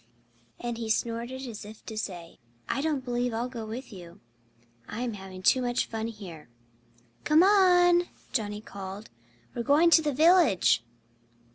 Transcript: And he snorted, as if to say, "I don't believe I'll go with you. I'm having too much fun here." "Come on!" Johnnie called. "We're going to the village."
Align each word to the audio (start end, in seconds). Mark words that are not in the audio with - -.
And 0.59 0.79
he 0.79 0.89
snorted, 0.89 1.45
as 1.45 1.63
if 1.63 1.85
to 1.85 1.95
say, 1.95 2.39
"I 2.67 2.81
don't 2.81 3.05
believe 3.05 3.35
I'll 3.35 3.47
go 3.47 3.67
with 3.67 3.93
you. 3.93 4.19
I'm 4.87 5.13
having 5.13 5.43
too 5.43 5.61
much 5.61 5.85
fun 5.85 6.07
here." 6.07 6.49
"Come 7.23 7.43
on!" 7.43 8.09
Johnnie 8.33 8.61
called. 8.61 9.11
"We're 9.53 9.61
going 9.61 9.91
to 9.91 10.01
the 10.01 10.11
village." 10.11 10.83